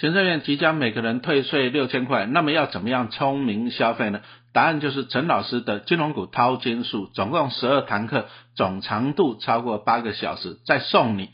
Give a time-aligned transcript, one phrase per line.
[0.00, 4.22] 行政院即将每个人退税六千块，那么要怎么样聪明消费呢？
[4.54, 8.26] 答案就是陈老师的金融股淘金术，总共十二堂课，
[8.56, 11.28] 总长度超过八个小时，再送你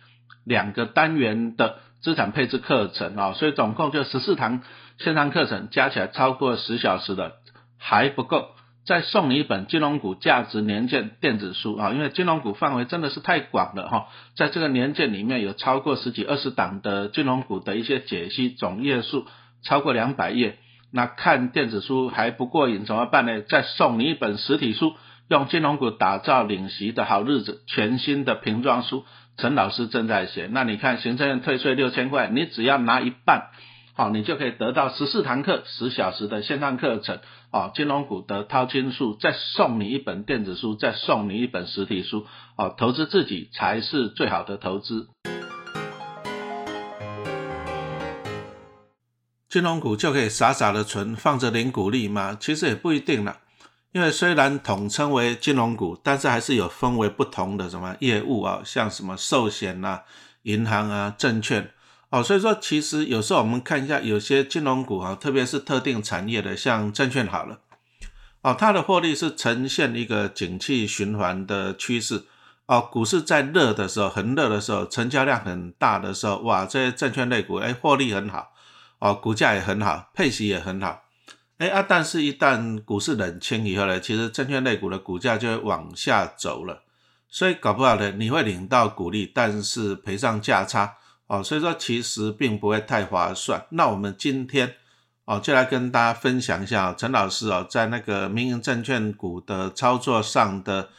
[0.45, 4.63] 两个单元的资产配置课程啊，所以总共就十四堂
[4.99, 7.35] 线上课程，加起来超过十小时的
[7.79, 8.49] 还不够。
[8.87, 19.27] 再送你一本金融股价值年鉴电子书啊，因为金融股范围真的是太广了哈，在这个年鉴里面有超过十几二十档的金融股的一些解析，总页数
[19.65, 20.59] 超过两百页。
[20.93, 23.43] 那看电子书还不过瘾，怎么办呢？
[23.43, 24.95] 再送你一本实体书，
[25.29, 29.05] 用金融股打造领席的好日子，全新的瓶装书，
[29.37, 30.49] 陈老师正在写。
[30.53, 33.49] 那你看行政院退税六千块，你只要拿一半。
[33.95, 37.19] 好，你就可以得到十四堂课十小时的线上课程，
[37.51, 45.09] 啊，金融股的淘金术，再送你一本电子书，再送你一本实体书，啊，投资自己才是最好的投资。
[49.49, 52.37] 金融股就可以傻傻的存，放着领股利吗？
[52.39, 53.39] 其实也不一定啦，
[53.93, 60.03] 因为虽然统称为金融股，但是还是有分为不同的什么业务啊，像什么寿险啊、
[60.43, 61.71] 银行啊、证券。
[62.11, 67.59] 哦，所以说其实有时候我们看一下有些金融股啊，特别是特定产业的，像证券好了，
[68.43, 72.25] 哦，它的获利是呈现一个景气循环的趋势。
[72.67, 78.53] 哦，股市在热的时候，很热的时候，成交量很大的时候，哇，这些证券类股，哎，获利很好，
[79.01, 81.03] 哦，股价也很好，配息也很好，
[81.59, 86.83] 哎啊，但是一旦股市冷清以后呢，其实证券类股的股价就会往下走了，
[87.29, 90.95] 所以搞不好呢，你会领到股利，但是赔上价差。
[91.27, 93.67] 哦，所以说其实并不会太划算。
[93.71, 94.75] 那我们今天
[95.25, 100.91] 哦，就来跟大家分享一下陈老师哦，在那个民营证券股的操作上的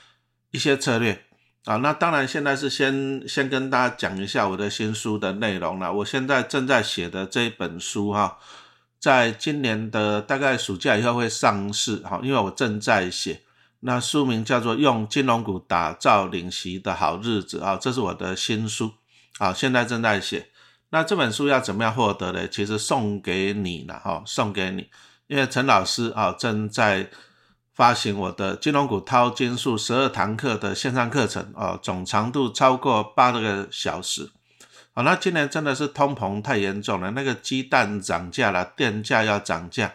[0.52, 1.24] 一些策略
[1.64, 1.78] 啊。
[1.78, 5.94] 那当然，现在是先先跟大家讲一下我的新书的内容了。
[5.94, 8.38] 我现在正在写的这一本书哈，
[9.00, 13.44] 在今年的大概暑假以后会上市哈，因为我正在写。
[13.80, 18.92] 那书名叫做《用金融股打造领席的好日子》啊，这是我的新书。
[19.40, 20.50] 好，现在正在写。
[20.90, 22.48] 那这本书要怎么样获得呢？
[22.48, 24.90] 其实送给你了哈，送给你。
[25.28, 27.10] 因为陈老师啊正在
[27.74, 34.32] 发行我的金融股淘金术十二堂课的线上课程哦，总长度超过八个小时。
[34.94, 39.94] 好，那今年真的是通膨太严重了，那个鸡蛋涨价了，电价要涨价，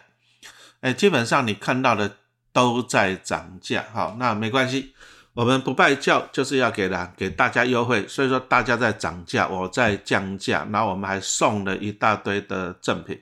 [0.79, 2.17] 哎，基本上你看到的
[2.53, 3.83] 都在涨价。
[3.91, 4.92] 好，那没关系。
[5.33, 13.19] 我们不拜教，就是要给的给大家优惠，所以说大家在涨价，我在降价，然后我们还送了一大堆的赠品。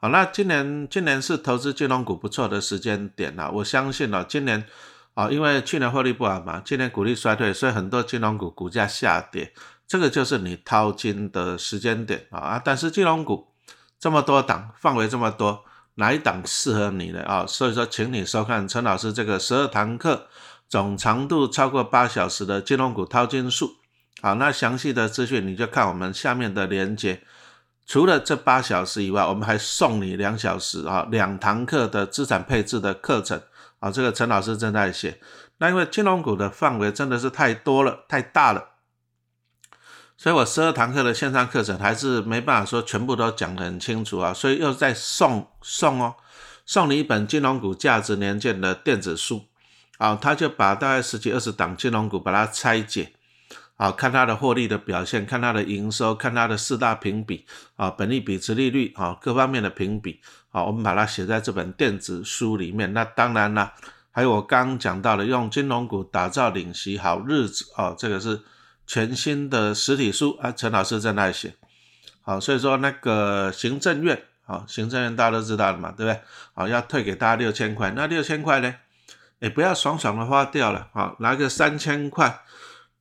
[0.00, 4.64] 好，那今年今年是投资金融股不错的时间点了，我相信呢，今年
[5.12, 9.52] 啊，因为去年获利不好嘛，今年股利衰退，所以很多金融股股价下跌，
[9.86, 12.58] 这个就是你掏金的时间点啊。
[12.64, 13.48] 但是金融股
[14.00, 15.62] 这么多档，范围这么多，
[15.96, 17.44] 哪一档适合你的啊？
[17.46, 20.26] 所以说，请你收看陈老师这个十二堂课。
[20.68, 23.76] 总长度超过八小时的金融股淘金术，
[24.20, 27.22] 好，那详细的资讯你就看我们下面的连接。
[27.86, 33.40] 除了这八小时以外，我们还送你两小时啊，两堂课的资产配置的课程
[33.80, 33.90] 啊。
[33.90, 35.18] 这个陈老师正在写。
[35.56, 38.72] 那因为金融股的范围真的是太多了，太大了，
[40.18, 46.14] 所以我十二堂课的线上课程还是没办法说全部都讲得很清楚啊，所以又再送送哦，
[46.66, 49.47] 送你一本金融股价值年鉴的电子书。
[49.98, 53.12] 啊，他就把大概十几二十档金融股把它拆解，
[53.76, 57.44] 啊，看它的获利的表现，看它的营收，看它的四大评比，
[57.76, 60.20] 啊，本利比、值利率，啊，各方面的评比，
[60.50, 62.92] 啊，我们把它写在这本电子书里面。
[62.92, 63.72] 那当然了，
[64.12, 68.40] 还有我刚讲到的，用金融股打造领息好日子，啊，这个是
[68.86, 71.54] 全新的实体书啊，陈老师在那写。
[72.22, 76.20] 好，所以说那个行政院，啊，行政院大家都知道的嘛，对不对？
[76.54, 78.72] 好，要退给大家六千块，那六千块呢？
[79.40, 82.40] 也不要爽爽的花掉了，好，拿个三千块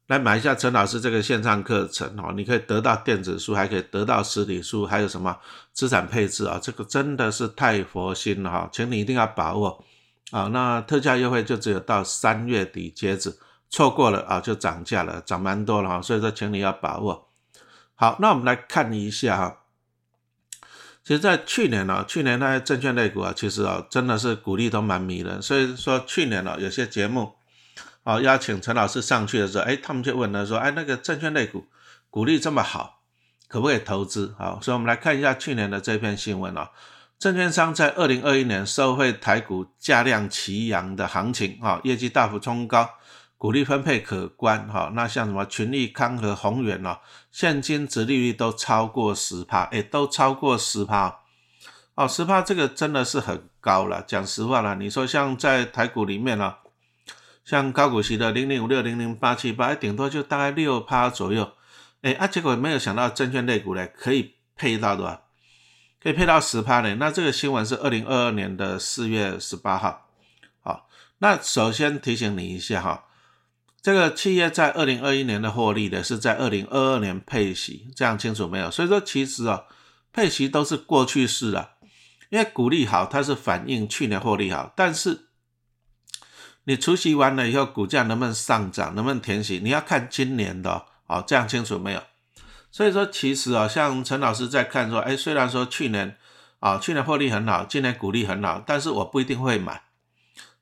[0.08, 5.38] 来买一下陈老师这个线上课程，哦，你可以得到电子书，还可以得到实体书，还有什么
[5.74, 6.60] 资产配置啊？
[6.62, 9.84] 这个真的是太佛心了哈，请你一定要把握
[10.32, 10.48] 啊！
[10.54, 13.38] 那特价优惠就只有到三月底截止，
[13.70, 17.28] 错过了啊就涨价了，涨蛮多了哈，所以说请你要把握。
[17.96, 19.58] 好，那我们来看一下哈。
[21.08, 25.42] 其实，在去年呢，去年那些证券类股啊，其实啊，真的是股利都蛮迷人。
[25.42, 27.32] 所以说，去年呢，有些节目
[28.04, 31.66] 啊，邀请陈老师上去的时候，哎，他们就问他说，哎，那个证券类股
[32.10, 33.00] 股利这么好，
[33.48, 34.36] 可不可以投资？
[34.38, 36.72] 好，所以我们来看一下去年的这篇新闻啊，
[37.18, 42.90] 证券商在二零二一年收回台股价量齐扬的行情啊，业绩大幅冲高，
[43.38, 44.92] 股利分配可观哈。
[44.94, 47.00] 那像什么群益、康和、宏远哦，
[47.32, 51.20] 现金值利率都超过十趴，哎，都超过十趴
[51.96, 54.04] 哦，十趴这个真的是很高了。
[54.08, 56.56] 讲实话了，你说像在台股里面呢，
[57.46, 61.54] 像高股息的零零五六、零零八七八，顶多就大概六趴左右，
[62.02, 65.22] 哎啊，结果没有想到证券类股呢可以配到的。
[66.00, 66.96] 可以配到十趴呢？
[66.96, 70.08] 那这个新闻是二零二二年的四月十八号。
[70.62, 70.88] 好，
[71.18, 73.06] 那首先提醒你一下哈，
[73.82, 78.70] 这个企业在二零二一年的获利呢，是在二零二二年配息，这样清楚没有？
[78.70, 79.64] 所以说其实啊，
[80.12, 81.72] 配息都是过去式了，
[82.30, 85.28] 因为股利好，它是反映去年获利好，但是
[86.66, 92.04] 你除息完了以后，股价能不能上涨，能不能填息，你要看今年的哦，这样清楚没有？
[92.70, 96.18] 所以说，其实啊，像陈老师在看说，哎，虽然说去年
[96.60, 99.84] 啊，去年获利很好，今年股利很好，但是我不一定会买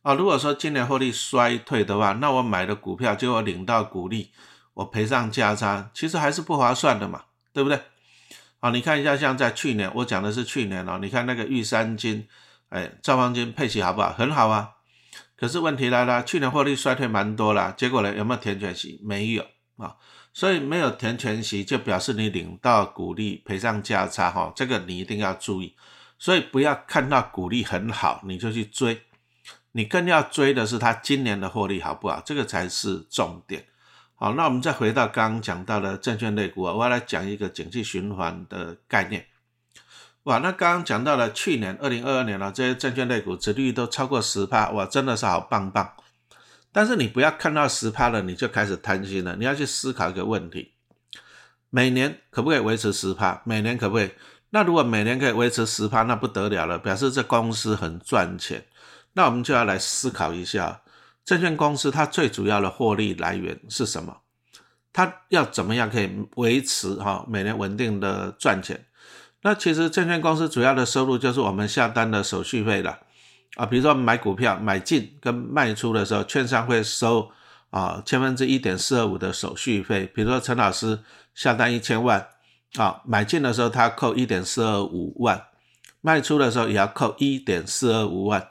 [0.05, 0.13] 啊。
[0.13, 4.31] 如果说今年获利衰退的话，那我买的股票就我领到股利，
[4.75, 7.81] 我赔上价差，其实还是不划算的嘛，对不对？
[8.59, 12.27] 好，你看一下，像在去年，我讲的是去年哦，你看那个玉山金，
[12.69, 14.13] 哎，兆方金配息好不好？
[14.13, 14.71] 很好啊。
[15.37, 19.01] 可是问题来了，去年获利衰退蛮多了，结果呢，有没有填全息？
[19.03, 19.43] 没有
[19.77, 19.95] 啊。
[20.33, 25.75] 所以没有填全息，就表示你领到股利赔上价差哈，这个你一定要注意。
[26.17, 29.01] 所以不要看到股利很好你就去追，
[29.77, 33.65] 你更要追的是它今年的获利好不好，这个才是重点。
[34.15, 39.25] 好，那我们再回到刚刚讲到的证券类股啊，我要来讲一个景气循环的概念。
[40.23, 45.91] 哇，那刚刚讲到了去年二零二二年了，这些证券类股殖率都超过十趴，哇，真的是好棒棒。
[46.71, 49.35] 但是你不要看到十趴了，你就开始贪心了。
[49.35, 50.71] 你要去思考一个问题：
[51.69, 53.41] 每年可不可以维持十趴？
[53.43, 54.11] 每年可不可以？
[54.51, 58.63] 那如果每年可以维持十趴，那不得了了，表示这公司很赚钱。
[59.17, 60.81] 那我们就要来思考一下，
[61.25, 64.17] 证券公司它最主要的获利来源是什么？
[64.93, 68.85] 它要怎么样可以维持哈每年稳定的赚钱？
[69.41, 72.99] 那其实证券公司主要的收入就是我们下单的手续费了。
[73.55, 77.31] 啊，比如说买股票买进跟卖出的时候，券商会收
[77.69, 80.11] 啊千分之一点四二五的手续费。
[80.13, 80.99] 比如说陈老师
[81.33, 82.27] 下单一千万，
[82.75, 85.41] 啊买进的时候他扣一点四二五万，
[86.01, 88.45] 卖出的时候也要扣一点四二五万。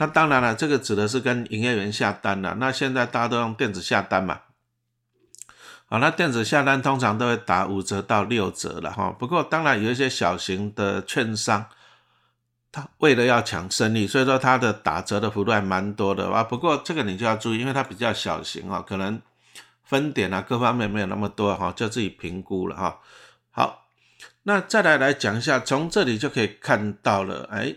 [0.00, 2.56] 那当然了，这个指的是跟营业员下单了。
[2.58, 4.40] 那现在大家都用电子下单嘛，
[5.84, 9.14] 好，那电子下单通常都会打五折到六折了哈。
[9.16, 11.66] 不过当然有一些小型的券商。
[12.72, 16.44] 他为了要抢生意，所以说他的打折的幅度还蛮多的啊。
[16.44, 19.20] 不过这个你就要注意，因为它比较小型啊，可能
[19.82, 23.00] 分点啊各方面没有那么多哈，就自己评估了哈。
[23.50, 23.88] 好，
[24.44, 27.74] 那再来来讲一下，从这里就可以看到了，哎，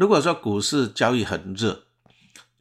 [0.00, 1.82] 如果说股市交易很热，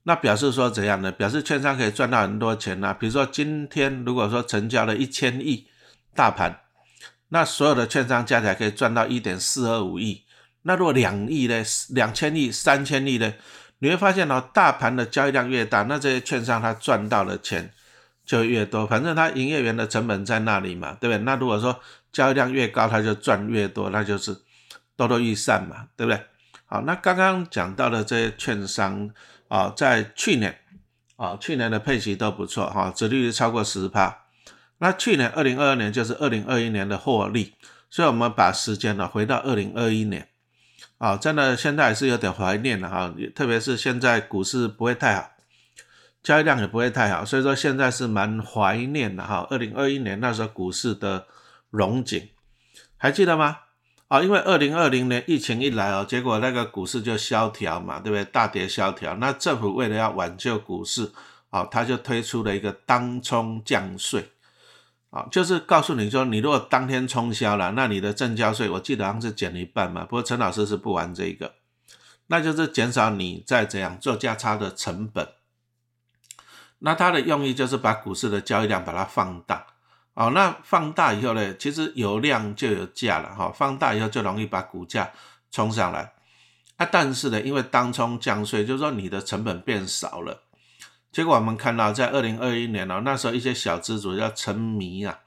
[0.03, 1.09] 那表示说怎样呢？
[1.09, 2.93] 表示券商可以赚到很多钱呐。
[2.93, 5.65] 比如说今天如果说成交了一千亿
[6.13, 6.59] 大盘，
[7.29, 10.25] 那所有的券商加起来可以赚到一点四二五亿。
[10.63, 11.63] 那如果两亿呢？
[11.91, 13.33] 两千亿、三千亿呢？
[13.77, 17.71] 你会发现哦，大盘的交易量越大，那这些券商它赚到的钱
[18.25, 18.85] 就越多。
[18.85, 21.23] 反正它营业员的成本在那里嘛，对不对？
[21.23, 21.79] 那如果说
[22.11, 24.35] 交易量越高，它就赚越多，那就是
[24.97, 26.21] 多多益善嘛，对不对？
[26.71, 29.09] 好，那刚刚讲到的这些券商
[29.47, 30.59] 啊，在去年
[31.15, 34.25] 啊，去年的配息都不错哈，殖利率超过十帕。
[34.77, 37.55] 那去年二零二二年就是二零二一年的获利，
[37.89, 40.27] 所以我们把时间呢回到二零二一年。
[40.99, 45.31] 啊，真的现在还是有点怀念了哈，特别是现在股市不会太好，
[46.21, 49.47] 交易量也不会太好，所以说现在是蛮怀念的哈。
[49.49, 51.25] 二零二一年那时候股市的
[51.71, 52.29] 荣景，
[52.95, 53.57] 还记得吗？
[54.09, 58.25] 啊，因为二零二零年疫情一来哦，结果那个股市就萧条嘛，对不对？
[58.25, 61.11] 大跌萧条，那政府为了要挽救股市，
[61.51, 64.31] 啊，他就推出了一个当冲降税。
[65.11, 70.03] 啊，就是告诉你说，你如果当天冲销了，那你的正交税，我记得好像是减一半嘛。
[70.05, 71.53] 不过陈老师是不玩这个，
[72.27, 75.27] 那就是减少你再怎样做价差的成本。
[76.79, 79.65] 那它的用意就是把股市的交易量把它放大。
[80.19, 83.49] 哦，那放大以后呢，其实有量就有价了哈。
[83.55, 85.09] 放大以后就容易把股价
[85.49, 86.11] 冲上来。
[86.75, 90.43] 啊，但是呢，因为当冲降税，就是说你的成本变少了。
[91.09, 95.19] 结果我们看到，在二零二一年哦，那时候一些小资主要沉迷啊，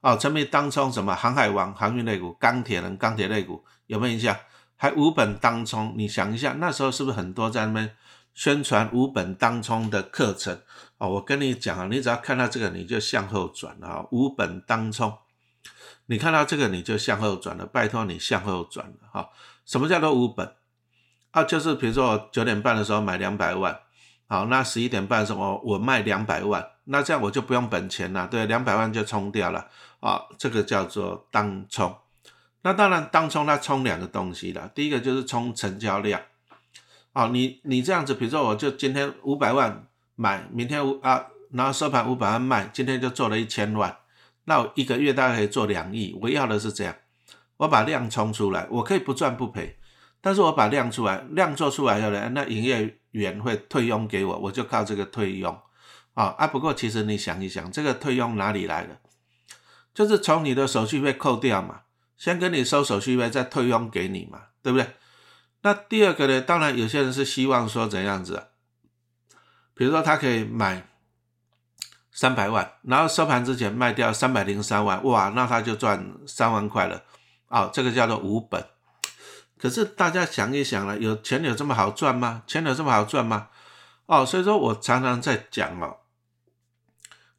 [0.00, 4.36] 哦，沉迷当冲什么航海王、航运类股、钢铁人、钢铁类股，有没有印象？
[4.74, 7.96] 还五本当冲，你想一下，那时候是不是很多在那边
[8.34, 10.60] 宣传五本当冲的课程？
[10.98, 15.16] 哦，我跟你讲啊，你只要看到这个，你就向后转啊，五本当冲，
[16.06, 19.30] 你看到这个你就向后转了，拜托你向后转了哈。
[19.64, 20.54] 什么叫做五本？
[21.32, 23.78] 啊，就是比如说我九点半的时候买两百万。
[24.28, 29.68] 好，那十一点半的时候我卖两百万，那这样我就不用本钱了，对，两百万就冲掉了
[30.00, 31.96] 啊，这个叫做当冲。
[32.62, 36.20] 那当然当冲它冲两个东西了，第一个就是冲成交量。
[37.12, 43.96] 好，你你这样子，比如说我就今天五百万买，明天五啊，然后收盘五百万卖，今天就做了一千万，
[44.44, 46.18] 那我一个月大概可以做两亿。
[46.20, 46.96] 我要的是这样，
[47.58, 49.78] 我把量冲出来，我可以不赚不赔。
[50.22, 55.56] 但是我把量出来，量做出来后呢，那营业员会退佣给我，我就靠这个退佣
[56.14, 56.46] 啊啊！
[56.48, 58.98] 不过其实你想一想，这个退佣哪里来的？
[59.94, 61.82] 就是从你的手续费扣掉嘛，
[62.16, 64.88] 先跟你收手续费，再退佣给你嘛，对不对？
[65.62, 66.40] 那第二个呢？
[66.40, 68.48] 当然有些人是希望说怎样子，
[69.76, 70.88] 比如说他可以买
[72.10, 77.02] 三百万，然后收盘之前卖掉三百零三万，哇，那他就赚三万块了
[77.48, 77.70] 啊！
[77.70, 78.64] 这个叫做无本。
[79.58, 82.42] 可是大家想一想了，有钱有这么好赚吗？
[82.46, 83.48] 钱有这么好赚吗？
[84.06, 85.98] 哦，所以说我常常在讲哦，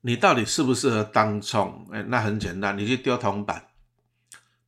[0.01, 1.87] 你到底适不适合当冲？
[1.91, 3.67] 哎，那很简单，你去丢铜板，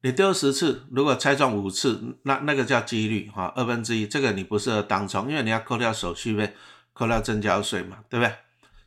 [0.02, 6.56] 你丢十次，如果猜中五次，那那个叫几率哈，二分之一，这个你不适合当冲，因为你要扣掉手续费，
[7.00, 8.36] 扣掉增交税嘛，对不对？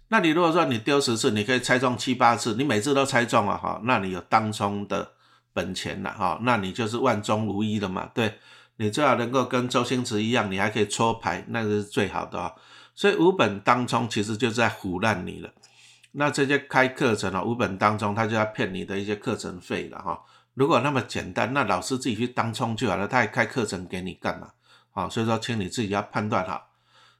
[0.08, 5.12] 那你如果说你丢十次，你可以猜中七八次，你每次都猜中了哈，那你有当冲的。
[5.54, 8.10] 本钱了哈，那你就是万中无一了嘛？
[8.14, 8.38] 对，
[8.76, 12.50] 你最好能够跟周星驰一样，你还可以搓牌，那是最好的啊。
[12.94, 15.50] 所以五本当中其实就是在唬烂你了。
[16.12, 20.18] 那这些开课程啊，五本当中他就要骗你的一些课程费了哈。
[20.54, 24.48] 如果那么简单，那老师自己去当冲就好了，他还开课程给你干嘛？
[24.90, 26.71] 好，所以说请你自己要判断好。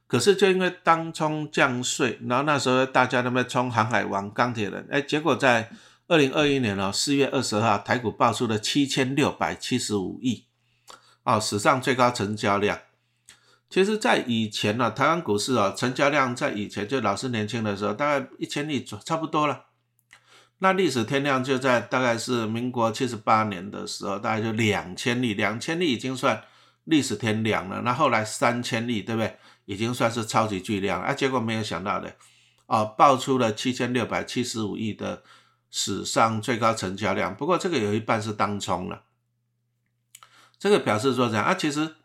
[0.07, 5.69] 可是就因为当冲降税，然后那时候大家都在冲航海王、钢铁人，哎，结果在。
[6.09, 10.45] 二零二一年哦，四月二十号，台股爆出了七千六百七十五亿，
[11.23, 12.77] 哦，史上最高成交量。
[13.69, 19.67] 其实，在以前呢，台湾股市啊，成交量在以前就老是年轻的时候，大概一千亿差不多了。
[20.59, 26.43] 那历史天量就在大概是民国七十八年的时候，大概就两千亿，两千亿已经算
[26.83, 27.81] 历史天量了。
[27.83, 29.37] 那后来三千亿，对不对？
[29.65, 31.13] 已经算是超级巨量啊。
[31.13, 32.15] 结果没有想到的，
[32.65, 35.23] 哦，爆出了七千六百七十五亿的。
[35.75, 39.05] 史上最高成交量，不过这个有一半是当冲了，
[40.59, 41.95] 这个表示说这样啊，其实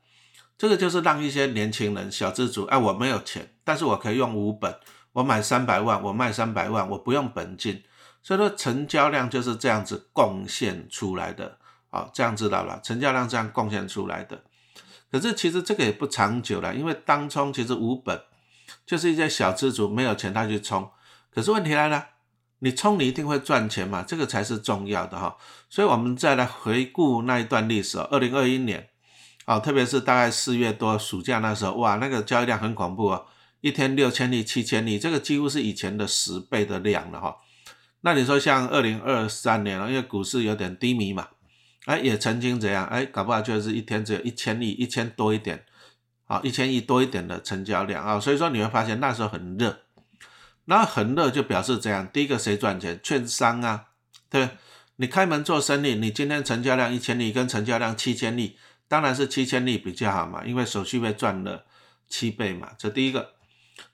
[0.56, 4.74] 这个就是让一些年轻人小资主，哎，我没有钱，但是我可以用五本，
[5.12, 7.84] 我买三百万，我卖三百万，我不用本金，
[8.22, 11.58] 所以说成交量就是这样子贡献出来的，
[11.90, 14.42] 好，这样知道了，成交量这样贡献出来的，
[15.10, 18.20] 可是其实这个也不长久了，因为当冲其实无本
[18.86, 20.90] 就是一些小资主没有钱他去冲，
[21.30, 22.06] 可是问题来了。
[22.60, 24.02] 你冲你一定会赚钱嘛？
[24.02, 25.36] 这个才是重要的哈。
[25.70, 28.08] 所以，我们再来回顾那一段历史哦。
[28.10, 28.88] 二零二一年，
[29.44, 33.26] 啊，特别是大概四月多暑假那时候，哇，那个交易量很恐怖哦，
[33.60, 37.36] 一天六千亿、七千亿，这个几乎是以前的十倍的量了哈。
[38.00, 41.28] 那你说像二零二三年了因为股市有点低迷嘛，
[41.88, 42.84] 哎，也曾经怎样？
[42.88, 45.64] 哎，搞不好就是一天只有一千亿、一千多一点，
[46.26, 48.20] 啊，一千亿多一点的成交量啊。
[48.20, 49.80] 所以说你会发现那时候很热。
[50.66, 53.00] 那很热就表示这样，第一个谁赚钱？
[53.02, 53.86] 券商啊，
[54.28, 54.50] 对
[54.96, 61.64] 你开门做生意，你今天成交量一千亿跟成交量七千亿，当然是七千亿比较好嘛，因为手续费赚了
[62.06, 63.32] 七倍嘛，这第一个。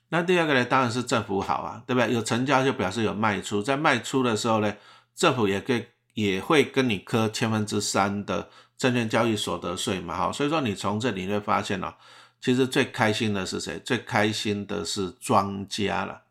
[0.08, 2.12] 那第二个呢，当然是政府好啊，对不对？
[2.12, 4.74] 有成交就表示有卖出，在卖出的时候呢，
[5.14, 5.84] 政府也可以
[6.14, 11.94] 也会跟你磕千分之三的证券交易所得税嘛，哈，所以说你从这里会发现哦，
[12.40, 13.78] 其实最开心的是谁？
[13.80, 16.22] 最开心的是庄家了。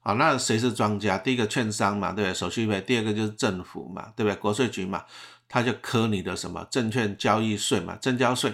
[0.00, 1.16] 好，那谁是庄家？
[1.16, 2.34] 第一个券商嘛，对不对？
[2.34, 2.80] 手续费。
[2.80, 4.34] 第二个就是政府嘛，对不对？
[4.34, 5.04] 国税局嘛，
[5.48, 8.52] 他就科你的什么证券交易税嘛，证交税。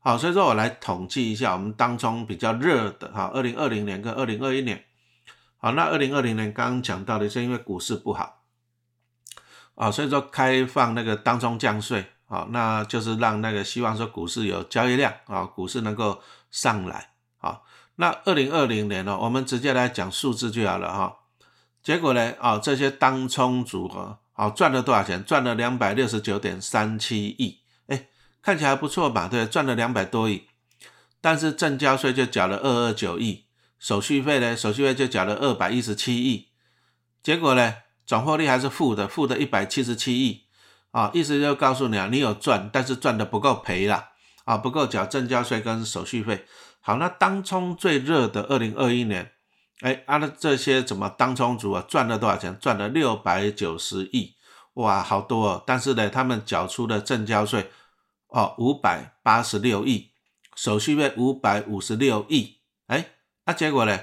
[0.00, 4.84] 好，所以说我来统计一下，我们当中比较热的哈，二零二零年跟二零二一年。
[5.58, 8.39] 好，那二零二零年刚刚讲到的是因为股市不好，
[9.80, 16.20] 啊，所以说开放那个当中降税，好，那就是让那个希望说股市有交易量啊，股市能够
[16.50, 17.64] 上来，好。
[17.94, 21.16] 那二零二零年呢，我们直接来讲数字就好了哈。
[21.82, 25.24] 结果呢，啊，这些当冲组合，好赚了多少钱？
[25.24, 28.08] 赚了两百六十九点三七亿，哎，
[28.42, 29.28] 看起来不错吧？
[29.28, 30.46] 对，赚了两百多亿。
[31.22, 33.46] 但是正交税就缴了二二九亿，
[33.78, 36.48] 手续费呢，手续费就缴了二百一十七亿。
[37.22, 37.76] 结果呢，
[38.06, 40.46] 转获利还是负的，负的一百七十七亿。
[40.92, 44.08] 啊，意思就告诉你啊，你有赚，但是赚的不够赔了，
[44.44, 46.44] 啊，不够缴正交税跟手续费。
[46.80, 49.30] 好，那当冲最热的二零二一年，
[49.82, 52.58] 哎，啊，的这些怎么当冲族啊赚了多少钱？
[52.60, 54.34] 赚了六百九十亿，
[54.74, 55.62] 哇，好多哦！
[55.64, 57.70] 但是呢，他们缴出的正交税
[58.26, 60.10] 哦五百八十六亿，
[60.56, 62.56] 手续费五百五十六亿，
[62.88, 63.10] 哎，
[63.46, 63.96] 那结果呢？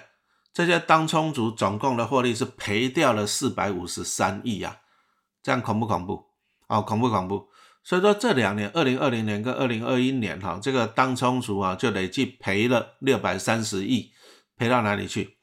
[0.58, 4.76] 这些当冲族总共的获利是赔掉了四百五十三亿啊，
[5.44, 6.26] 这样恐不恐怖？
[6.68, 7.48] 哦，恐怖恐怖。
[7.84, 14.12] 所以说这两年，二零二零年跟二零二一年哈，这个当冲族啊就累计赔了六百三十亿，
[14.58, 15.38] 赔到哪里去？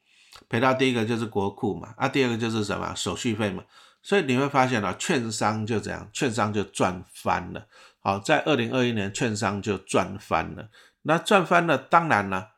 [0.48, 3.62] 赔到第一个就是国库嘛，啊，第二个就是什么手续费嘛。
[4.02, 7.64] 所以你会发现啊，券商就这样，券商就赚翻了。
[8.00, 10.68] 好，在二零二一年，券商就赚翻了。
[11.02, 12.53] 那赚翻了，当然了。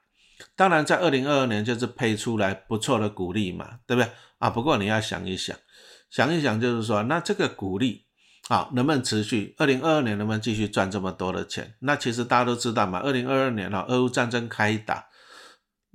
[0.55, 4.51] 当然，在二零二二年就是配出来不错的股利嘛，对不对啊？
[4.51, 5.57] 不过你要想一想，
[6.11, 8.05] 想一想，就是说，那这个股利
[8.49, 9.55] 啊，能不能持续？
[9.57, 11.75] 二零二二年能不能继续赚这么多的钱？
[11.81, 15.07] 那其实大家都知道嘛，二零二二年哈，俄乌战争开打，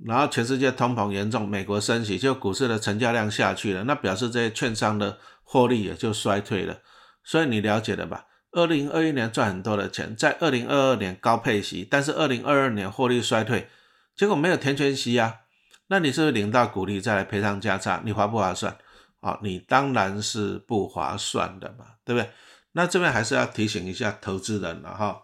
[0.04, 6.78] 然后全世界通膨严重，美国升息，就股市的成交量下去了，那表示这些券商的获利也就衰退了。
[7.22, 8.26] 所以你了解了吧？
[8.50, 13.68] 二零二一年赚很多的钱，在二零二二年高配息，但是二零二二年获利衰退。
[14.14, 15.40] 结果没有填全息啊，
[15.86, 18.02] 那你是不是领到股利再来赔偿价差？
[18.04, 18.76] 你划不划算？
[19.20, 22.30] 啊，你当然是不划算的嘛，对不对？
[22.72, 25.22] 那这边还是要提醒一下投资人了哈。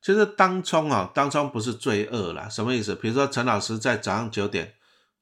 [0.00, 2.94] 其实当冲啊，当冲不是罪恶啦，什么意思？
[2.94, 4.74] 比如说陈老师在早上九点，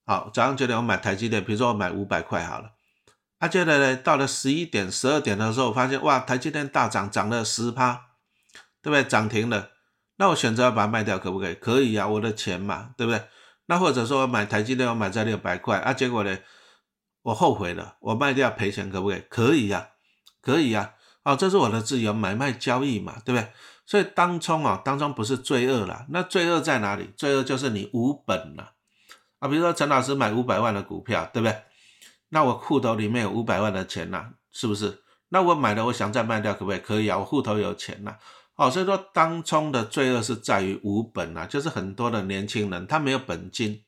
[0.04, 2.72] 好，早上九点我买台积电，比如说我买五百块好了，
[3.38, 8.08] 啊，接着呢到了十一点、十二点的时候，发现哇，台积电大涨，涨了十趴，
[8.82, 9.02] 对不对？
[9.02, 9.70] 涨停了。
[10.16, 11.54] 那我选择要把它卖掉，可不可以？
[11.54, 13.22] 可以呀，我的钱嘛，对不对？
[13.66, 16.38] 那或者说我买台积电，我买在六百块啊，结果呢，
[17.22, 19.22] 我后悔了，我卖掉赔钱，可不可以？
[19.28, 19.88] 可以呀，
[20.40, 20.94] 可以呀，
[21.24, 23.48] 哦，这是我的自由买卖交易嘛，对不对？
[23.84, 27.10] 所以当冲啊，当冲不是罪恶啦，那罪恶在哪里？
[27.16, 28.72] 罪恶就是你无本了
[29.38, 31.62] 啊，比如说陈老师买五百万的股票，对不对？
[32.30, 35.02] 那我户头里面有五百万的钱呐，是不是？
[35.28, 36.78] 那我买了，我想再卖掉，可不可以？
[36.78, 38.16] 可以啊，我户头有钱呐。
[38.56, 43.84] 哦，所以说当冲的罪恶是在于无本啊，就是很多的年轻人他没有本金，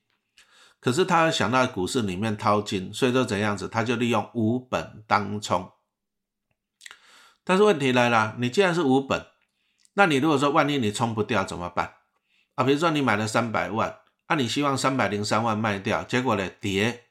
[0.79, 5.71] 可是他想到股市里面掏金，所以说怎样子他就利用无本当冲。
[7.43, 9.25] 但是问题来了，你既然是无本，
[9.95, 11.95] 那你如果说万一你冲不掉怎么办
[12.53, 12.63] 啊？
[12.63, 17.05] 比如说你买了三百万，那你希望三百零三万卖掉，结果呢跌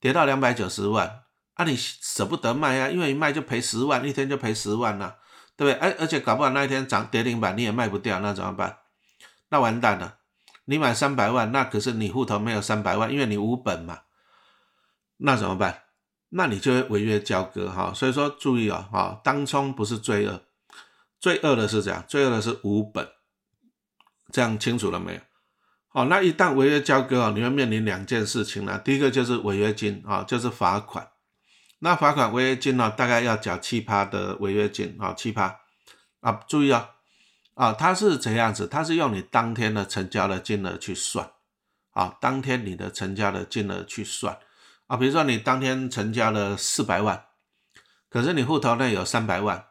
[0.00, 1.22] 跌到两百九十万，
[1.54, 5.18] 啊你舍不得卖啊，因为一卖就赔十万，一天就赔十万了。
[5.56, 5.72] 对不对？
[5.74, 8.78] 哎，而且搞不好那一天涨跌停板你也卖不掉，那怎么办？
[9.48, 10.18] 那完蛋了！
[10.66, 14.00] 你买三百万，那可是你户头没有三百万，因为你无本嘛。
[15.18, 15.84] 那怎么办？
[16.30, 17.92] 那你就会违约交割哈。
[17.94, 20.42] 所以说注意哦，哈，当冲不是罪恶，
[21.20, 23.08] 罪恶的是这样，罪恶的是无本。
[24.32, 25.20] 这样清楚了没有？
[25.88, 28.78] 好，那一旦违约交割啊，你会面临两件事情呢。
[28.84, 31.08] 第一个就是违约金啊，就是罚款。
[31.78, 32.90] 那罚款违约金呢？
[32.90, 35.60] 大概要缴七趴的违约金啊，七趴
[36.20, 36.90] 啊，注意啊，
[37.54, 38.66] 啊，它是怎样子？
[38.66, 41.30] 它是用你当天的成交的金额去算
[41.92, 44.38] 啊，当天你的成交的金额去算
[44.86, 47.26] 啊，比如说你当天成交了四百万，
[48.08, 49.66] 可是你户头内有三百万，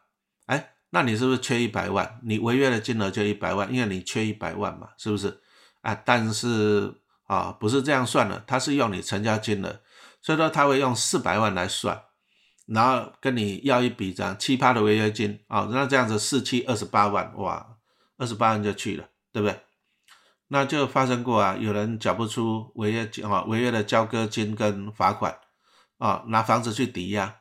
[0.45, 2.19] 哎，那你是不是缺一百万？
[2.23, 5.41] 你违约的金额就一百万，因为你缺一百万嘛，是不是？
[5.81, 6.93] 啊，但是
[7.25, 9.81] 啊，不是这样算的，它是用你成交金额。
[10.25, 12.01] 所以说他会用四百万来算，
[12.65, 17.77] 然后跟你要一笔这样七趴的违约金啊，那这样子四七二十八万哇，
[18.17, 19.59] 二十八万就去了，对不对？
[20.47, 25.38] 那就发生过啊，有人缴不出违约金啊，违约的交割金跟罚款
[25.99, 27.35] 啊，拿房子去抵押，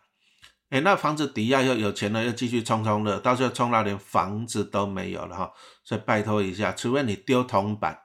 [0.68, 5.50] 哎，那房子抵押又有钱了，又继续冲冲的，到时候冲到连房子都没有了哈，
[5.82, 7.98] 所以拜托一下，除非你丢铜板，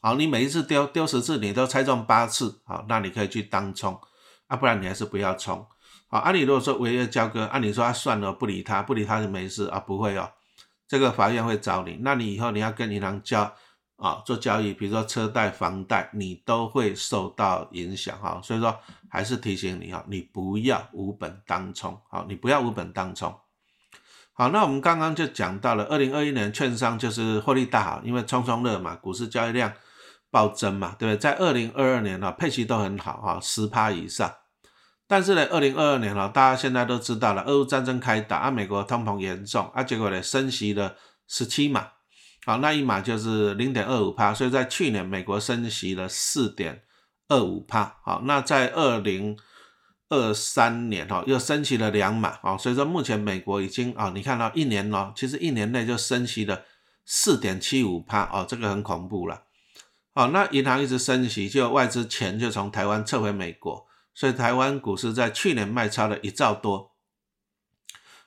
[0.00, 4.00] 好，你每一次丢丢十次你都猜中八次，好，那你可以去当冲。
[4.52, 5.66] 啊，不然你还是不要冲。
[6.08, 10.30] 好，按理如果说违约交割，按理说啊算了，不理他，不理他就没事啊，不会哦。
[10.86, 13.50] 这个法院会找你，那你以后你要跟银行交
[13.96, 18.38] 啊做交易，比如说车贷、房贷，你都会受到影响哈。
[18.44, 23.34] 所以说还是提醒你哈，你不要无本当冲，好，你不要无本当冲。
[24.34, 29.72] 好，那我们刚刚就讲到了，二零二一年券商就是获利大好，因为冲冲热嘛，股市交易量
[30.30, 31.18] 暴增嘛，对不对？
[31.18, 34.30] 在二零二二年呢，配息都很好哈，十趴以上。
[35.12, 40.96] 但是呢，二零二二年了，大家现在都知道了，俄乌战争开打，啊，美国通膨严重，啊，结果呢，升息了
[41.28, 41.86] 十七码，
[42.46, 46.84] 好，那一码就是零点二五帕，所以在去年美国升息了四点
[47.28, 49.36] 二五帕，好，那在二零
[50.08, 56.62] 二三年哈，又升息了两码，好，所以说目前美国已经啊，你看到一年哦，其实一年内就升息了
[57.04, 59.42] 四点七五帕，哦，这个很恐怖了，
[60.14, 63.86] 好，那银行一直升息，就外资钱就从台湾撤回美国。
[64.14, 66.92] 所以台湾股市在去年卖超了一兆多，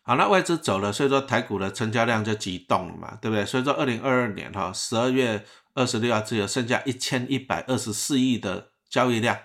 [0.01, 3.45] 好，那外资走了，所以说台股的成交量就急动了嘛，对不对？
[3.45, 9.37] 所以说二零二二年哈十二月二十六号只有剩下一千一百二十四亿的交易量，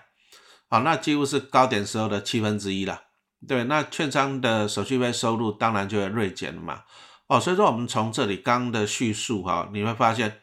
[0.69, 3.03] 好，那几乎是高点时候的七分之一了。
[3.47, 6.83] 对，那券商的手续费收入当然就会锐减了嘛。
[7.25, 10.41] 哦，所以说我们从这里刚刚的叙述哈，你会发现，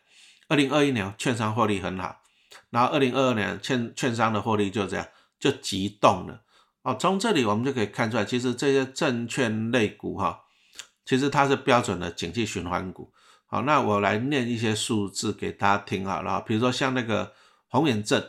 [0.48, 2.22] 二零二一年券商获利很好，
[2.70, 5.06] 然后二零二二年券券商的获利就这样
[5.38, 6.42] 就急动了。
[6.82, 10.40] 哦，从这里我们就可以看出来，其实这些证券类股哈，
[11.04, 13.12] 其实它是标准的景气循环股。
[13.46, 17.32] 好，那我来念一些数字给大家听好了，比如说像那个
[17.68, 18.22] 宏远证，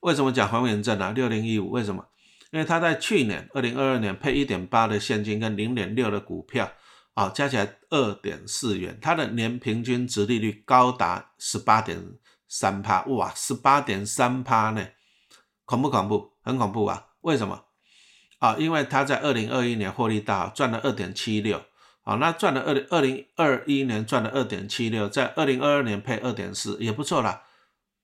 [0.00, 1.12] 为什么讲宏远证呢？
[1.12, 2.06] 六零一五为什么？
[2.50, 6.72] 因为它在去年二零二二年配一点八的现金跟零点六的股票。
[7.14, 12.02] 啊，加起来二点四元，它的年平均值利率高达十八点
[12.48, 14.82] 三趴，哇，十八点三趴呢，
[15.64, 16.32] 恐不恐怖？
[16.42, 17.06] 很恐怖啊！
[17.20, 17.64] 为什么？
[18.38, 21.62] 啊，因为他在二零二一年获利大，赚了二点七六，
[22.04, 27.42] 啊，那赚了二零二零二一年赚了二点七六，在二零二二年配二点四，也不错啦，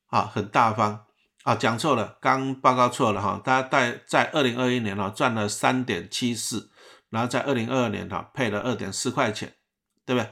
[0.07, 1.05] 啊，很大方，
[1.43, 6.71] 啊，讲错了，刚报告错了哈，它在在二零二一年哦赚了三点七四。
[7.11, 9.55] 然后在二零二二年哈配了二点四块钱，
[10.05, 10.31] 对不对？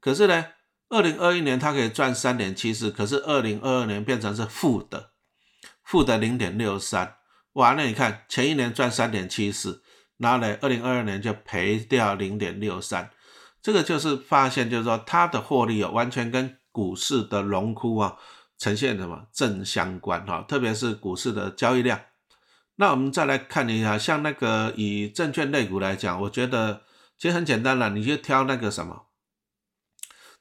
[0.00, 0.46] 可是呢，
[0.88, 5.07] 二零二一年它可以赚三点七四，可是二零二二年变成是负的，
[5.88, 7.16] 负的零点六三。
[7.54, 9.82] 哇，那你看前一年赚三点七四，
[10.18, 13.08] 然后呢，二零二二年就赔掉零点六三，
[13.62, 18.18] 这个就是发现，就是说它的获利哦，完全跟股市的荣枯啊
[18.58, 21.98] 呈现什么正相关哈，特别是股市的交易量。
[22.76, 26.82] 那我们再来看一下，像那个以证券类股来讲，我觉得
[27.16, 29.06] 其实很简单了，你就挑那个什么，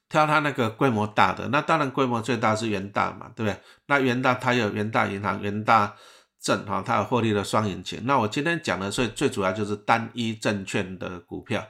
[0.10, 1.48] 挑它那个规模大的。
[1.50, 3.62] 那当然规模最大是元大嘛，对不对？
[3.88, 5.96] 那元大它有元大银行、元大
[6.42, 8.02] 证哈，它有获利的双引擎。
[8.06, 11.66] 那我今天讲的最最主要就是单一证券的股票。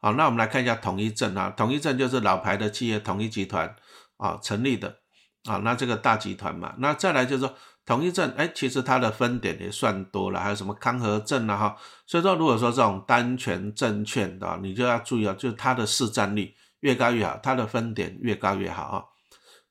[0.00, 3.74] 好，那我们来看一下统一证啊，统一证就是老牌的企业统一集团
[4.16, 4.96] 啊成立的
[5.44, 7.54] 啊，那这个大集团嘛，那再来就是说。
[7.86, 19.04] 统一证，哎，其实它的分点也算多了，还有什么康和证啊，哈，所以说如果说这种单权证券的，你就要注意啊，就是它的市占率越高越好，它的分点越高越好啊。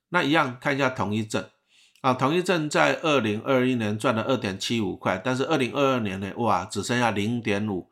[0.09, 1.43] 那一样看一下统一证
[2.01, 7.89] 啊，统一证在二零二一年赚了二点七五块，但是二零二二年呢，哇，只剩下零点五，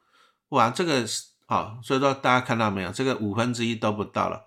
[0.50, 4.44] 哇，这个是啊，所以说大家看到没有，这个五分之一都不到了。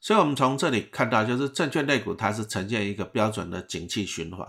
[0.00, 4.46] 所以我们从这里看到，就是证券类股它是呈现一个标准的景气循环。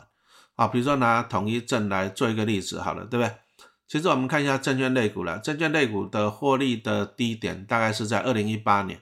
[0.55, 3.35] 啊，比如说拿统一证来做一个例子，好了，对不对？
[3.87, 8.99] 其实我们看一下证券类股了，证券类股的获利的低点大概是在二零一八年，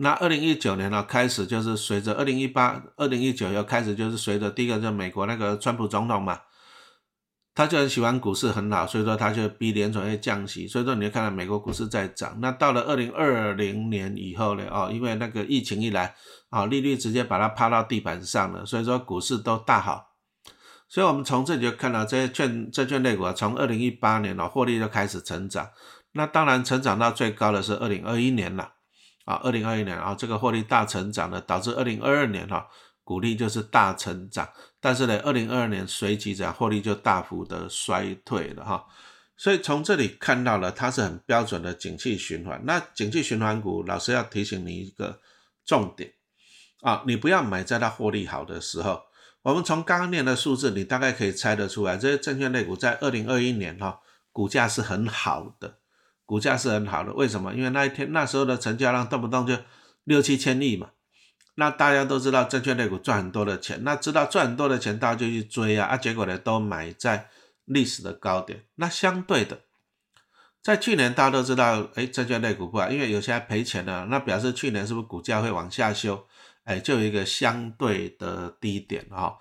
[0.00, 6.38] 那二零一九年呢开始就是随着二零一八、二零一九又开始就是随着第一个就美国那个川普总统嘛，
[7.52, 12.38] 他就很喜欢股市很好，所以说他就逼联准会降息，所以说你就看到美国股市在涨。
[12.40, 16.14] 那到了二零二零年以后呢，哦，因为那个疫情一来，
[16.50, 20.14] 啊，利率直接把它趴到地板上了，所以说股市都大好。
[20.88, 25.68] 所以，我们从这里就看到这些券证券类股啊，从二零一八年哦，获利就开始成长。
[26.12, 28.74] 那当然，成长到最高的是二零二一年了
[29.28, 32.66] 啊，二零二一年啊，这个获利大成长的，导致二零二二年哈，
[33.04, 34.48] 股利就是大成长。
[34.80, 38.86] 但是呢，二零二二年随即这样获利就大幅的衰退了哈。
[39.36, 42.62] 所以从这里看到了，它是很标准的景气循环。
[42.64, 45.20] 那景气循环股，老师要提醒你一个
[45.66, 46.10] 重点
[46.80, 49.02] 啊，你不要买在它获利好的时候。
[49.42, 54.00] 我们从刚刚念的数字，你大概可以猜得出来，这些证券类股在二零二一年哈，
[54.32, 55.76] 股价是很好的，
[56.28, 57.14] 股价是很好的。
[57.14, 57.54] 为什么？
[57.54, 59.56] 因为那一天那时候的成交量动不动就
[60.04, 60.90] 六七千亿嘛。
[61.54, 67.30] 那大家都知道证券类股赚很多的钱，那知道赚很多的钱，大家就去追啊，啊，结果呢都买在
[67.64, 68.64] 历史的高点。
[68.74, 69.62] 那相对的，
[70.62, 76.26] 在去年大家都知道，哎，证券类股不好，因为有些赔钱了，那表示去年是不是股价会往下修？
[76.64, 79.38] 哎，就有一个相对的低点哈，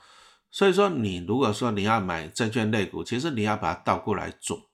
[0.50, 4.70] 所以说你如果说你要买证券类股，其实你要把它倒过来做。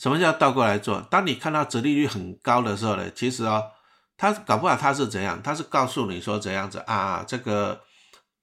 [0.00, 0.98] 什么叫倒过来做？
[1.10, 3.62] 当你看到折利率很高的时候呢，其实哦，
[4.16, 5.38] 它搞不好它是怎样？
[5.42, 7.22] 它是告诉你说怎样子啊？
[7.28, 7.82] 这个，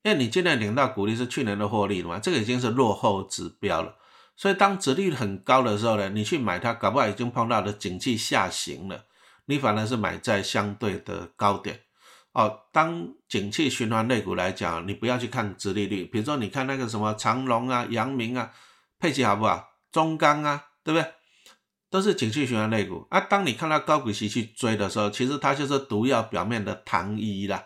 [0.04, 3.96] 因为你今年领到股利是去年的获利了嘛，这个已经是落后指标了。
[4.36, 9.06] 所以当折利率很高的时候呢，你去买它，搞不好已经碰到了景气下行了，
[9.46, 11.80] 你反而是买在相对的高点。
[12.34, 18.52] 哦，当景气循环类股来讲，你不要去看殖利率，比如说你看那个什么长隆啊、阳明啊，
[19.00, 19.68] 配息好不好？
[19.92, 21.14] 中钢啊，对不对？
[21.90, 23.20] 都是景气循环类股啊。
[23.20, 27.64] 当你看到高股息去追的时候，其实它就是毒药表面的糖衣啦。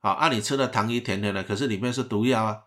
[0.00, 2.58] 好，啊，你吃的糖衣甜甜的，可是里面是毒药啊。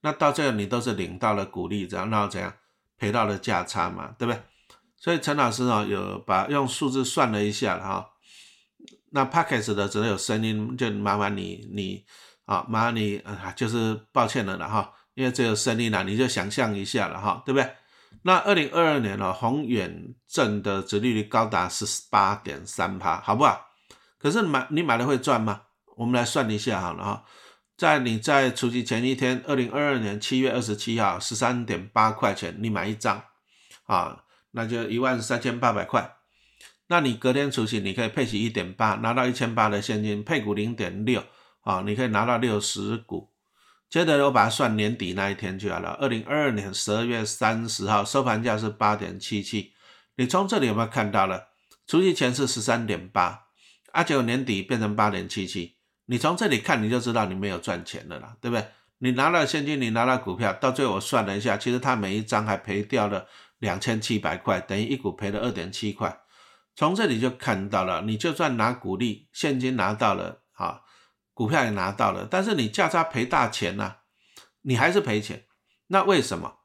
[0.00, 2.52] 那到这个你都是领到了股利，然后怎样
[2.98, 4.42] 赔到了价差嘛，对不对？
[4.98, 8.10] 所以陈老师啊，有把用数字算了一下了哈。
[9.10, 12.04] 那 Podcast 的只能有声音，就麻烦你你
[12.46, 17.70] 啊，麻烦你啊，就是抱歉了了哈，因为只有声音了，你就想象一下了哈，对不对？
[18.22, 23.66] 那二零二二年呢，宏远证的殖利率高达十八点三趴，好不好？
[24.18, 25.62] 可是买你买了会赚吗？
[25.96, 27.24] 我们来算一下好了哈，
[27.76, 33.22] 在你在除夕前一天，二零二二年七月二十七号十三点八块钱，你买一张
[33.84, 36.16] 啊，那就一万三千八百块。
[36.86, 41.22] 那你隔天除夕你可以配齐一点八，拿到一千八的现金，配股零点六
[41.60, 43.33] 啊，你可以拿到六十股。
[43.94, 49.72] 接着我把它算年底那一天就好了，二零二二年十二月三十号收盘价是八点七七，
[50.16, 51.50] 你从这里有没有看到了？
[51.86, 53.44] 除夕前是十三点八，
[53.92, 55.76] 啊，结果年底变成八点七七，
[56.06, 58.66] 你从这里看你就知道你没有赚钱了啦，对不对？
[58.98, 63.28] 你拿了现金，你拿了股票，到最后我算了一下，其实它每一张还赔掉了
[63.60, 66.18] 两千七百块，等于一股赔了二点七块。
[66.74, 70.40] 从这里就看到了，你就算拿股利，现金拿到了。
[71.34, 73.96] 股票也拿到了，但是你价差赔大钱呐，
[74.62, 75.44] 你还是赔钱。
[75.88, 76.60] 那为什么？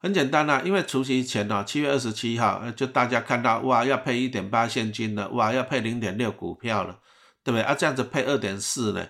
[0.00, 7.00] 很简单呐，因为除夕前呢，七月二十七号，就大家看到哇，要配一点八现金了，哇，要配零点六股票了，
[7.44, 7.62] 对不对？
[7.62, 9.06] 啊，这样子配二点四呢，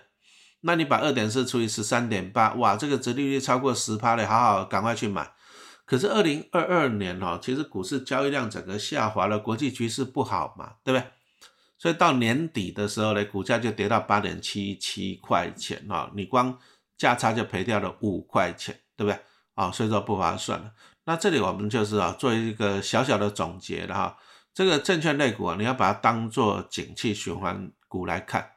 [0.61, 5.31] 那你把二点四除以十三点八，哇，这个折利率超过十趴了，好好赶快去买。
[5.85, 11.07] 可是二零二二年哦，其实股市交易量整个下滑了，国际局势不好嘛，对不对？
[11.79, 16.59] 所以到年底的时候呢，股价就跌到八点七七块钱啊，你光
[16.97, 19.17] 价差就赔掉了五块钱，对不对？
[19.55, 20.71] 啊，所以说不划算了。
[21.05, 24.17] 那这里我们就是啊，做一个小小的总结了哈。
[24.53, 28.51] 这个证券类股啊，你要把它当做景气循环股来看。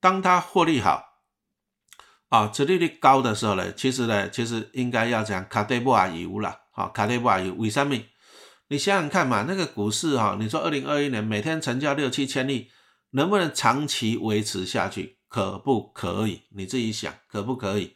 [0.00, 1.20] 当它获利好
[2.30, 7.96] 啊，殖利率高的时候呢，其实呢，其实应该要讲卡德布尔油了，好，卡德布尔油为什么？
[8.74, 12.68] 你想想看嘛，那个股市哈，你说二零二一年每天成交六七千亿，
[13.10, 15.16] 能不能长期维持下去？
[15.28, 16.42] 可不可以？
[16.50, 17.94] 你自己想，可不可以？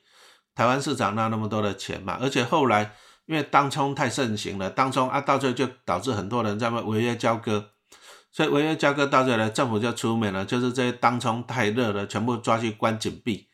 [0.55, 2.93] 台湾市场那那么多的钱嘛，而且后来
[3.27, 7.71] 因为当冲太盛行了，当冲啊，到最后就导致很多人在违约交割，
[8.31, 13.49] 所以违约交割到最后呢，政府就出面了，就是这些当冲太热了，全部抓去关紧闭。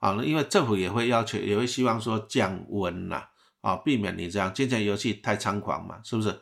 [0.00, 3.22] 啊，因为政府也会要求，也会希望说降温呐，
[3.60, 6.40] 啊，避免你这样金钱游戏太猖狂嘛，是不是？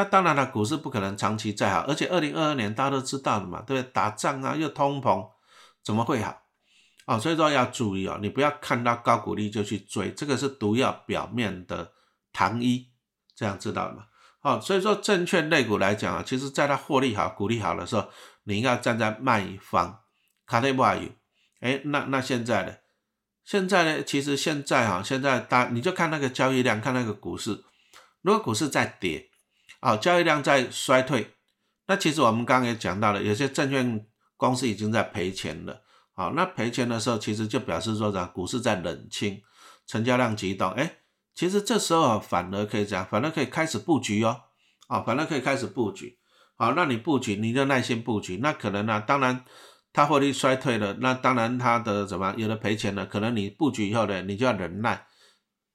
[0.00, 3.92] 那当然了，股市不可能长期再好，而且二零二二年大家都知道的嘛，对不对？
[3.92, 5.28] 打仗啊，又通膨，
[5.84, 6.40] 怎么会好？
[7.04, 11.92] 哦，所以说要注意哦，你不要看到高股利就去追，这个是毒药表面的
[12.32, 12.88] 糖衣，
[13.36, 14.06] 这样知道吗？
[14.40, 18.08] 哦，所以说证券类股来讲啊，其实在它获利好、股利好的时候，
[18.44, 20.00] 你应该站在卖方。
[20.46, 21.10] 卡特布尔有，
[21.60, 22.72] 哎，那那现在呢？
[23.44, 24.02] 现在呢？
[24.02, 27.62] 其实现在哈，现在大你就看那个交易量，看那个股市，
[28.22, 29.29] 如果股市在跌。
[29.80, 31.32] 啊，交易量在衰退，
[31.86, 35.82] 那其实我们刚刚也讲到了，有些证券公司已经在赔钱了。
[36.12, 39.40] 好，那赔钱的时候，其实就表示说啥，股市在冷清，
[39.86, 40.70] 成交量激动。
[40.72, 40.98] 哎，
[41.34, 44.42] 其实这时候反而可以讲，反而可以开始布局哦。
[44.88, 46.18] 啊，反而可以开始布局。
[46.56, 48.36] 好，那你布局，你就耐心布局。
[48.36, 49.46] 那可能呢，当然
[49.94, 55.06] 它获利衰退了，那当然它的怎么有的赔钱了，可能你布局以后呢，你就要忍耐。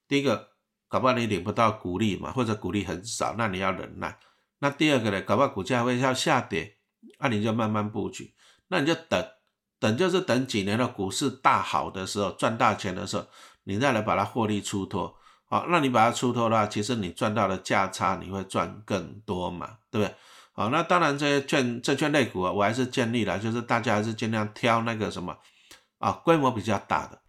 [0.06, 0.54] 第一个。
[0.88, 4.18] 搞不好你领不到股利嘛，或者股利很少，那你要忍耐。
[4.58, 6.78] 那第二个呢，搞不好股价会要下跌，
[7.18, 8.34] 那你就慢慢布局。
[8.68, 9.24] 那你就等，
[9.78, 13.26] 等就是等几年的股市大好的时候，赚大钱的时候，
[13.64, 15.16] 你再来把它获利出脱。
[15.44, 20.14] 好，那你把它出脱的话，其实你赚到的价差你会赚更多嘛，对不对？
[20.52, 25.36] 好，那当然这些券证券类股啊，我还是建议了，就是大家还是尽量挑那个什么
[25.98, 27.20] 啊，规模比较大的。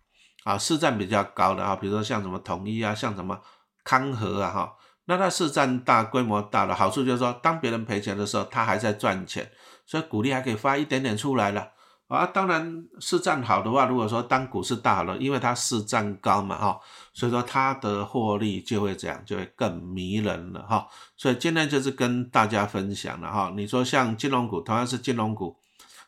[0.48, 3.38] 啊，市占比较高的啊，比如说像什么统一啊，像什么
[3.84, 9.52] 康和啊，哈，那它市占大、规模大的好处就是说，当别人赔钱的时候，它还在赚钱，
[9.86, 11.68] 所以股利还可以发一点点出来了
[12.08, 12.26] 啊。
[12.26, 16.80] 当然市占好的话，如果说当股市大好了，因为它市占高嘛，哈，
[17.12, 20.88] 所以说它的获利就会这样，就会更迷人了哈。
[21.18, 23.52] 所以今天就是跟大家分享了哈。
[23.54, 25.58] 你说像金融股，同样是金融股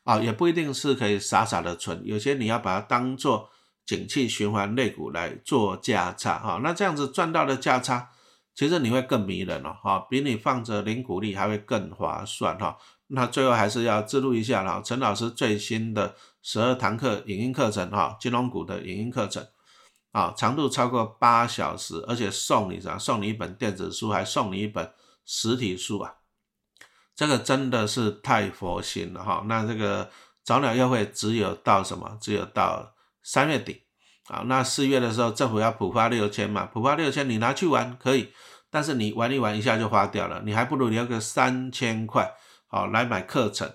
[0.05, 3.49] 啊，也不一定是可以傻傻的存，有些你要把它当做。
[3.89, 8.11] 景气循环类股来做价差哈，那这样子赚到的价差，
[8.53, 12.77] 其实你会更迷人哦哈，比你放着零股利还会更划算哈。
[13.07, 19.43] 那最后还是要记录一下了，陈老师最新的十二堂课影音课程哈，金融股的影音课程
[20.11, 22.95] 啊，长度超过八小时，而且送你啥？
[22.95, 24.93] 送你一本电子书，还送你一本
[25.25, 26.13] 实体书啊，
[27.15, 29.43] 这个真的是太佛心了哈。
[29.47, 30.11] 那这个
[30.43, 32.15] 早鸟优惠只有到什么？
[32.21, 32.93] 只有到。
[33.31, 33.83] 三月底，
[34.27, 38.29] 啊，那四月的时候政府要普发六千嘛，普发六千你拿去玩可以，
[38.71, 42.33] 但是你玩一玩一下就花掉了，你还不如留个三千块，
[42.65, 43.71] 好来买课程，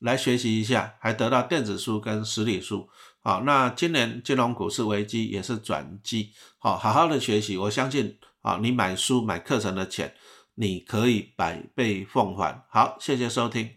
[0.00, 2.88] 来学习一下，还得到电子书跟实体书。
[3.20, 10.12] 好，那今年金融股市危机也是转机，好，好好的学习，我相信啊，你买书买课程的钱，
[10.56, 12.64] 你可以百倍奉还。
[12.68, 13.70] 好，谢谢收听。